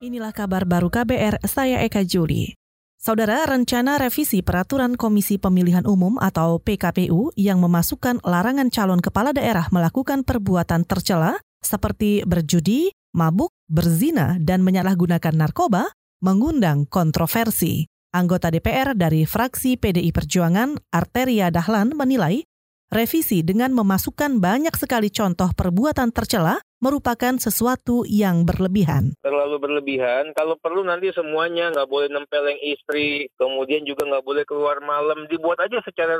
Inilah 0.00 0.32
kabar 0.32 0.64
baru 0.64 0.88
KBR, 0.88 1.44
saya 1.44 1.84
Eka 1.84 2.08
Juli. 2.08 2.56
Saudara, 2.96 3.44
rencana 3.44 4.00
revisi 4.00 4.40
peraturan 4.40 4.96
Komisi 4.96 5.36
Pemilihan 5.36 5.84
Umum 5.84 6.16
atau 6.16 6.56
PKPU 6.56 7.36
yang 7.36 7.60
memasukkan 7.60 8.24
larangan 8.24 8.72
calon 8.72 9.04
kepala 9.04 9.36
daerah 9.36 9.68
melakukan 9.68 10.24
perbuatan 10.24 10.88
tercela 10.88 11.36
seperti 11.60 12.24
berjudi, 12.24 12.96
mabuk, 13.12 13.52
berzina, 13.68 14.40
dan 14.40 14.64
menyalahgunakan 14.64 15.36
narkoba 15.36 15.92
mengundang 16.24 16.88
kontroversi. 16.88 17.84
Anggota 18.16 18.48
DPR 18.48 18.96
dari 18.96 19.28
fraksi 19.28 19.76
PDI 19.76 20.16
Perjuangan, 20.16 20.80
Arteria 20.96 21.52
Dahlan, 21.52 21.92
menilai 21.92 22.40
revisi 22.88 23.44
dengan 23.44 23.76
memasukkan 23.76 24.40
banyak 24.40 24.72
sekali 24.80 25.12
contoh 25.12 25.52
perbuatan 25.52 26.08
tercela 26.08 26.56
merupakan 26.80 27.36
sesuatu 27.36 28.08
yang 28.08 28.48
berlebihan. 28.48 29.12
Terlalu 29.20 29.56
berlebihan. 29.60 30.32
Kalau 30.32 30.56
perlu 30.56 30.80
nanti 30.82 31.12
semuanya 31.12 31.70
nggak 31.70 31.88
boleh 31.88 32.08
nempeleng 32.08 32.58
istri, 32.64 33.28
kemudian 33.36 33.84
juga 33.84 34.08
nggak 34.08 34.24
boleh 34.24 34.44
keluar 34.48 34.80
malam. 34.80 35.28
Dibuat 35.28 35.60
aja 35.60 35.78
secara 35.84 36.16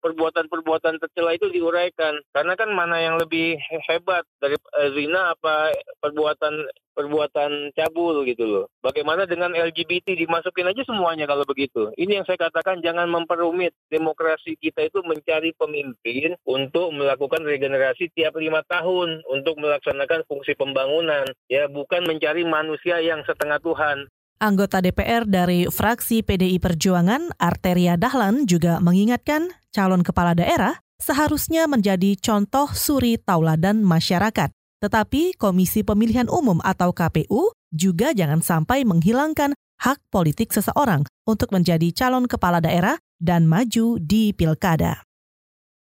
perbuatan-perbuatan 0.00 1.02
tercela 1.02 1.34
itu 1.34 1.50
diuraikan. 1.50 2.22
Karena 2.30 2.54
kan 2.54 2.70
mana 2.70 3.02
yang 3.02 3.18
lebih 3.18 3.58
hebat 3.90 4.22
dari 4.38 4.54
eh, 4.56 4.90
zina 4.94 5.34
apa 5.34 5.74
perbuatan 5.98 6.70
perbuatan 6.94 7.74
cabul 7.74 8.22
gitu 8.22 8.46
loh. 8.46 8.66
Bagaimana 8.78 9.26
dengan 9.26 9.50
LGBT 9.50 10.14
dimasukin 10.14 10.70
aja 10.70 10.86
semuanya 10.86 11.26
kalau 11.26 11.42
begitu. 11.42 11.90
Ini 11.98 12.22
yang 12.22 12.24
saya 12.24 12.38
katakan 12.38 12.80
jangan 12.80 13.10
memperumit. 13.10 13.74
Demokrasi 13.90 14.54
kita 14.62 14.86
itu 14.86 15.02
mencari 15.02 15.50
pemimpin 15.58 16.38
untuk 16.46 16.94
melakukan 16.94 17.42
regenerasi 17.42 18.14
tiap 18.14 18.38
lima 18.38 18.62
tahun 18.70 19.26
untuk 19.26 19.58
melaksanakan 19.58 20.03
fungsi 20.28 20.52
pembangunan. 20.54 21.24
Ya 21.48 21.66
bukan 21.68 22.04
mencari 22.04 22.44
manusia 22.44 23.00
yang 23.00 23.24
setengah 23.24 23.60
Tuhan. 23.60 24.08
Anggota 24.42 24.82
DPR 24.82 25.24
dari 25.24 25.70
fraksi 25.70 26.20
PDI 26.20 26.58
Perjuangan, 26.58 27.32
Arteria 27.38 27.94
Dahlan, 27.94 28.44
juga 28.44 28.82
mengingatkan 28.82 29.48
calon 29.70 30.02
kepala 30.02 30.34
daerah 30.36 30.76
seharusnya 30.98 31.64
menjadi 31.70 32.18
contoh 32.18 32.68
suri 32.74 33.16
tauladan 33.16 33.80
masyarakat. 33.80 34.50
Tetapi 34.82 35.38
Komisi 35.40 35.80
Pemilihan 35.80 36.28
Umum 36.28 36.60
atau 36.60 36.92
KPU 36.92 37.56
juga 37.72 38.12
jangan 38.12 38.44
sampai 38.44 38.84
menghilangkan 38.84 39.56
hak 39.80 39.98
politik 40.12 40.52
seseorang 40.52 41.08
untuk 41.24 41.50
menjadi 41.50 41.88
calon 41.96 42.28
kepala 42.28 42.60
daerah 42.60 43.00
dan 43.16 43.48
maju 43.48 43.96
di 43.96 44.36
pilkada. 44.36 45.02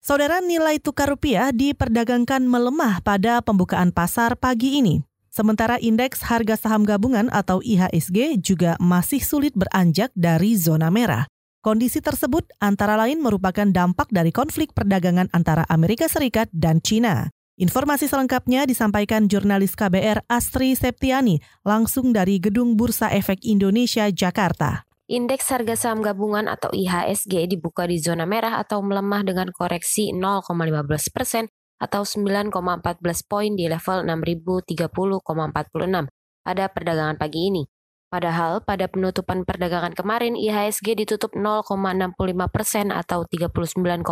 Saudara 0.04 0.44
nilai 0.44 0.84
tukar 0.84 1.08
rupiah 1.08 1.56
diperdagangkan 1.56 2.44
melemah 2.44 3.00
pada 3.08 3.40
pembukaan 3.40 3.96
pasar 3.96 4.36
pagi 4.36 4.84
ini. 4.84 5.00
Sementara 5.32 5.80
indeks 5.80 6.28
harga 6.28 6.60
saham 6.60 6.84
gabungan 6.84 7.32
atau 7.32 7.64
IHSG 7.64 8.36
juga 8.44 8.76
masih 8.84 9.24
sulit 9.24 9.56
beranjak 9.56 10.12
dari 10.12 10.60
zona 10.60 10.92
merah. 10.92 11.24
Kondisi 11.64 12.04
tersebut 12.04 12.44
antara 12.60 13.00
lain 13.00 13.24
merupakan 13.24 13.64
dampak 13.64 14.12
dari 14.12 14.36
konflik 14.36 14.76
perdagangan 14.76 15.32
antara 15.32 15.64
Amerika 15.72 16.12
Serikat 16.12 16.52
dan 16.52 16.84
China. 16.84 17.32
Informasi 17.56 18.12
selengkapnya 18.12 18.68
disampaikan 18.68 19.32
jurnalis 19.32 19.72
KBR 19.72 20.28
Astri 20.28 20.76
Septiani 20.76 21.40
langsung 21.64 22.12
dari 22.12 22.44
Gedung 22.44 22.76
Bursa 22.76 23.08
Efek 23.08 23.40
Indonesia, 23.48 24.12
Jakarta. 24.12 24.84
Indeks 25.12 25.52
harga 25.52 25.76
saham 25.76 26.00
gabungan 26.00 26.48
atau 26.48 26.72
IHSG 26.72 27.52
dibuka 27.52 27.84
di 27.84 28.00
zona 28.00 28.24
merah 28.24 28.64
atau 28.64 28.80
melemah 28.80 29.28
dengan 29.28 29.52
koreksi 29.52 30.16
0,15 30.16 31.12
persen 31.12 31.52
atau 31.76 32.08
9,14 32.08 33.04
poin 33.28 33.52
di 33.52 33.68
level 33.68 34.08
6030,46 34.08 36.08
pada 36.48 36.64
perdagangan 36.72 37.20
pagi 37.20 37.52
ini. 37.52 37.68
Padahal 38.08 38.64
pada 38.64 38.88
penutupan 38.88 39.44
perdagangan 39.44 39.92
kemarin 39.92 40.40
IHSG 40.40 40.96
ditutup 40.96 41.36
0,65 41.36 42.16
persen 42.48 42.96
atau 42.96 43.28
39,02 43.28 44.08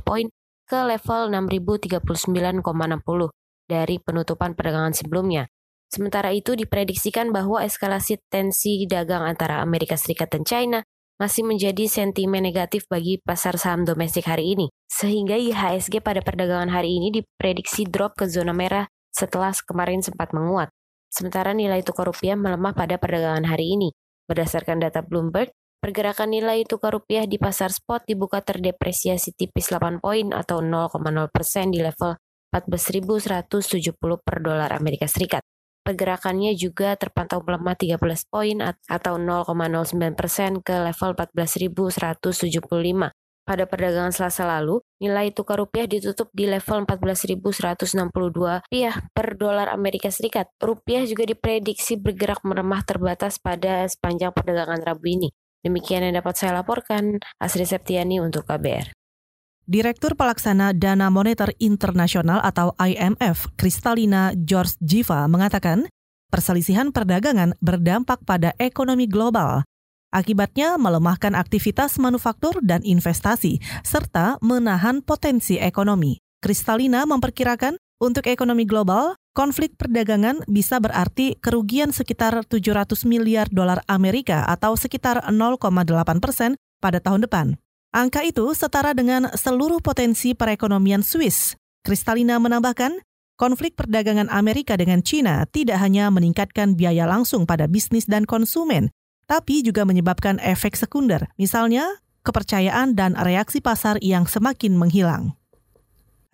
poin 0.00 0.24
ke 0.64 0.78
level 0.80 1.20
6039,60 1.52 2.64
dari 3.68 4.00
penutupan 4.00 4.56
perdagangan 4.56 4.96
sebelumnya. 4.96 5.52
Sementara 5.90 6.34
itu 6.34 6.58
diprediksikan 6.58 7.30
bahwa 7.30 7.62
eskalasi 7.62 8.18
tensi 8.32 8.84
dagang 8.84 9.22
antara 9.22 9.62
Amerika 9.62 9.94
Serikat 9.94 10.32
dan 10.34 10.42
China 10.42 10.78
masih 11.14 11.46
menjadi 11.46 11.86
sentimen 11.86 12.42
negatif 12.42 12.90
bagi 12.90 13.22
pasar 13.22 13.54
saham 13.54 13.86
domestik 13.86 14.26
hari 14.26 14.58
ini, 14.58 14.66
sehingga 14.90 15.38
IHSG 15.38 16.02
pada 16.02 16.18
perdagangan 16.20 16.74
hari 16.74 16.98
ini 16.98 17.14
diprediksi 17.14 17.86
drop 17.86 18.18
ke 18.18 18.26
zona 18.26 18.50
merah 18.50 18.90
setelah 19.14 19.54
kemarin 19.54 20.02
sempat 20.02 20.34
menguat. 20.34 20.74
Sementara 21.06 21.54
nilai 21.54 21.86
tukar 21.86 22.10
rupiah 22.10 22.34
melemah 22.34 22.74
pada 22.74 22.98
perdagangan 22.98 23.46
hari 23.46 23.78
ini. 23.78 23.94
Berdasarkan 24.26 24.82
data 24.82 25.06
Bloomberg, 25.06 25.54
Pergerakan 25.84 26.32
nilai 26.32 26.64
tukar 26.64 26.96
rupiah 26.96 27.28
di 27.28 27.36
pasar 27.36 27.68
spot 27.68 28.08
dibuka 28.08 28.40
terdepresiasi 28.40 29.36
tipis 29.36 29.68
8 29.68 30.00
poin 30.00 30.32
atau 30.32 30.64
0,0 30.64 31.28
persen 31.28 31.68
di 31.68 31.84
level 31.84 32.16
14.170 32.56 33.92
per 34.24 34.36
dolar 34.40 34.72
Amerika 34.72 35.04
Serikat. 35.04 35.43
Pergerakannya 35.84 36.56
juga 36.56 36.96
terpantau 36.96 37.44
melemah 37.44 37.76
13 37.76 38.00
poin 38.32 38.56
atau 38.88 39.20
0,09 39.20 40.16
persen 40.16 40.64
ke 40.64 40.80
level 40.80 41.12
14.175. 41.12 43.12
Pada 43.44 43.68
perdagangan 43.68 44.08
Selasa 44.08 44.48
lalu, 44.48 44.80
nilai 45.04 45.28
tukar 45.28 45.60
rupiah 45.60 45.84
ditutup 45.84 46.32
di 46.32 46.48
level 46.48 46.88
14.162 46.88 48.08
rupiah 48.08 48.96
per 49.12 49.36
dolar 49.36 49.68
Amerika 49.68 50.08
Serikat. 50.08 50.48
Rupiah 50.56 51.04
juga 51.04 51.28
diprediksi 51.28 52.00
bergerak 52.00 52.40
melemah 52.48 52.80
terbatas 52.88 53.36
pada 53.36 53.84
sepanjang 53.84 54.32
perdagangan 54.32 54.80
Rabu 54.80 55.04
ini. 55.04 55.28
Demikian 55.60 56.08
yang 56.08 56.24
dapat 56.24 56.40
saya 56.40 56.56
laporkan, 56.56 57.20
Asri 57.36 57.68
Septiani 57.68 58.16
untuk 58.16 58.48
KBR. 58.48 59.03
Direktur 59.64 60.12
Pelaksana 60.12 60.76
Dana 60.76 61.08
Moneter 61.08 61.56
Internasional 61.56 62.36
atau 62.44 62.76
IMF, 62.76 63.48
Kristalina 63.56 64.36
George 64.36 64.76
Jiva 64.84 65.24
mengatakan, 65.24 65.88
perselisihan 66.28 66.92
perdagangan 66.92 67.56
berdampak 67.64 68.20
pada 68.28 68.52
ekonomi 68.60 69.08
global. 69.08 69.64
Akibatnya 70.12 70.76
melemahkan 70.76 71.32
aktivitas 71.32 71.96
manufaktur 71.96 72.60
dan 72.60 72.84
investasi, 72.84 73.56
serta 73.80 74.36
menahan 74.44 75.00
potensi 75.00 75.56
ekonomi. 75.56 76.20
Kristalina 76.44 77.08
memperkirakan 77.08 77.80
untuk 78.04 78.28
ekonomi 78.28 78.68
global, 78.68 79.16
konflik 79.32 79.80
perdagangan 79.80 80.44
bisa 80.44 80.76
berarti 80.76 81.40
kerugian 81.40 81.88
sekitar 81.88 82.36
700 82.44 83.08
miliar 83.08 83.48
dolar 83.48 83.80
Amerika 83.88 84.44
atau 84.44 84.76
sekitar 84.76 85.24
0,8 85.32 86.20
persen 86.20 86.52
pada 86.84 87.00
tahun 87.00 87.24
depan. 87.24 87.56
Angka 87.94 88.26
itu 88.26 88.42
setara 88.58 88.90
dengan 88.90 89.30
seluruh 89.38 89.78
potensi 89.78 90.34
perekonomian 90.34 91.06
Swiss. 91.06 91.54
Kristalina 91.86 92.42
menambahkan, 92.42 92.98
konflik 93.38 93.78
perdagangan 93.78 94.26
Amerika 94.34 94.74
dengan 94.74 94.98
China 94.98 95.46
tidak 95.46 95.78
hanya 95.78 96.10
meningkatkan 96.10 96.74
biaya 96.74 97.06
langsung 97.06 97.46
pada 97.46 97.70
bisnis 97.70 98.10
dan 98.10 98.26
konsumen, 98.26 98.90
tapi 99.30 99.62
juga 99.62 99.86
menyebabkan 99.86 100.42
efek 100.42 100.74
sekunder, 100.74 101.30
misalnya 101.38 101.86
kepercayaan 102.26 102.98
dan 102.98 103.14
reaksi 103.14 103.62
pasar 103.62 104.02
yang 104.02 104.26
semakin 104.26 104.74
menghilang 104.74 105.38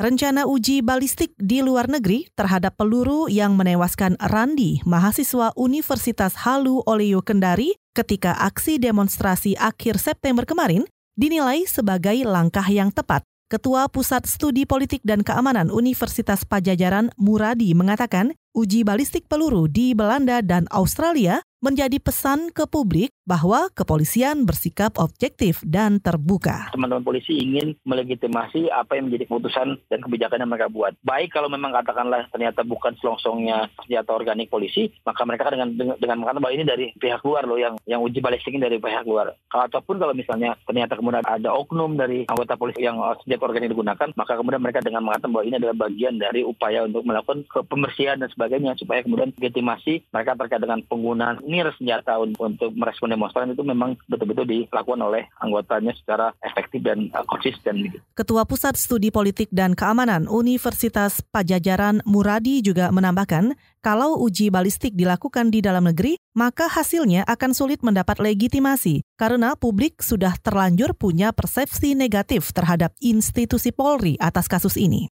rencana 0.01 0.49
uji 0.49 0.81
balistik 0.81 1.37
di 1.37 1.61
luar 1.61 1.93
negeri 1.93 2.25
terhadap 2.33 2.81
peluru 2.81 3.29
yang 3.29 3.53
menewaskan 3.53 4.17
Randi, 4.17 4.81
mahasiswa 4.89 5.53
Universitas 5.61 6.41
Halu 6.41 6.81
Oleo 6.89 7.21
Kendari 7.21 7.77
ketika 7.93 8.33
aksi 8.41 8.81
demonstrasi 8.81 9.61
akhir 9.61 10.01
September 10.01 10.49
kemarin 10.49 10.89
dinilai 11.21 11.69
sebagai 11.69 12.17
langkah 12.25 12.65
yang 12.65 12.89
tepat. 12.89 13.21
Ketua 13.53 13.93
Pusat 13.93 14.25
Studi 14.25 14.65
Politik 14.65 15.05
dan 15.05 15.21
Keamanan 15.21 15.69
Universitas 15.69 16.49
Pajajaran 16.49 17.13
Muradi 17.21 17.77
mengatakan 17.77 18.33
uji 18.51 18.83
balistik 18.83 19.31
peluru 19.31 19.71
di 19.71 19.95
Belanda 19.95 20.43
dan 20.43 20.67
Australia 20.75 21.39
menjadi 21.61 22.01
pesan 22.01 22.49
ke 22.57 22.65
publik 22.65 23.13
bahwa 23.29 23.69
kepolisian 23.77 24.49
bersikap 24.49 24.97
objektif 24.97 25.61
dan 25.61 26.01
terbuka. 26.01 26.73
Teman-teman 26.73 27.05
polisi 27.05 27.37
ingin 27.37 27.77
melegitimasi 27.85 28.73
apa 28.73 28.97
yang 28.97 29.13
menjadi 29.13 29.29
keputusan 29.29 29.77
dan 29.93 29.99
kebijakan 30.01 30.41
yang 30.41 30.51
mereka 30.51 30.73
buat. 30.73 30.97
Baik 31.05 31.37
kalau 31.37 31.53
memang 31.53 31.77
katakanlah 31.77 32.27
ternyata 32.33 32.65
bukan 32.65 32.97
selongsongnya 32.99 33.69
senjata 33.85 34.11
organik 34.17 34.49
polisi, 34.49 34.89
maka 35.05 35.23
mereka 35.29 35.53
dengan 35.53 35.77
dengan, 35.77 36.17
mengatakan 36.25 36.43
bahwa 36.43 36.55
ini 36.57 36.65
dari 36.65 36.87
pihak 36.97 37.21
luar 37.23 37.45
loh 37.45 37.61
yang 37.61 37.77
yang 37.85 38.01
uji 38.01 38.25
balistik 38.25 38.57
ini 38.57 38.65
dari 38.65 38.81
pihak 38.81 39.05
luar. 39.05 39.37
Ataupun 39.53 40.01
kalau 40.01 40.17
misalnya 40.17 40.57
ternyata 40.65 40.97
kemudian 40.97 41.23
ada 41.29 41.53
oknum 41.53 42.01
dari 42.01 42.25
anggota 42.25 42.57
polisi 42.57 42.83
yang 42.89 42.99
senjata 43.21 43.45
organik 43.45 43.69
digunakan, 43.69 44.09
maka 44.17 44.33
kemudian 44.33 44.65
mereka 44.65 44.81
dengan 44.81 45.05
mengatakan 45.05 45.31
bahwa 45.37 45.45
ini 45.45 45.61
adalah 45.61 45.77
bagian 45.77 46.17
dari 46.17 46.41
upaya 46.41 46.89
untuk 46.89 47.05
melakukan 47.05 47.45
pembersihan 47.69 48.17
dan 48.17 48.33
sebagainya 48.41 48.73
supaya 48.81 49.05
kemudian 49.05 49.37
legitimasi 49.37 50.09
mereka 50.09 50.33
terkait 50.41 50.65
dengan 50.65 50.81
penggunaan 50.89 51.45
nir 51.45 51.69
senjata 51.77 52.17
untuk 52.17 52.73
merespon 52.73 53.13
demonstran 53.13 53.53
itu 53.53 53.61
memang 53.61 54.01
betul-betul 54.09 54.49
dilakukan 54.49 55.05
oleh 55.05 55.29
anggotanya 55.45 55.93
secara 55.93 56.33
efektif 56.41 56.81
dan 56.81 57.13
uh, 57.13 57.21
konsisten. 57.29 57.93
Ketua 58.17 58.49
Pusat 58.49 58.81
Studi 58.81 59.13
Politik 59.13 59.53
dan 59.53 59.77
Keamanan 59.77 60.25
Universitas 60.25 61.21
Pajajaran 61.29 62.01
Muradi 62.09 62.65
juga 62.65 62.89
menambahkan, 62.89 63.53
kalau 63.85 64.17
uji 64.25 64.49
balistik 64.49 64.97
dilakukan 64.97 65.53
di 65.53 65.61
dalam 65.61 65.85
negeri, 65.85 66.17
maka 66.33 66.65
hasilnya 66.73 67.29
akan 67.29 67.53
sulit 67.53 67.85
mendapat 67.85 68.17
legitimasi 68.17 69.05
karena 69.21 69.53
publik 69.53 70.01
sudah 70.01 70.33
terlanjur 70.41 70.97
punya 70.97 71.37
persepsi 71.37 71.93
negatif 71.93 72.57
terhadap 72.57 72.97
institusi 73.05 73.69
Polri 73.75 74.17
atas 74.17 74.49
kasus 74.49 74.81
ini. 74.81 75.13